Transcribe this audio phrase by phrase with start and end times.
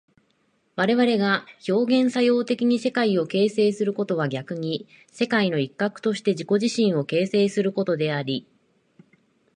[0.77, 8.47] 我々が表現作用的に世界を形成することは逆に世界の一角として自己自身を形成することであり、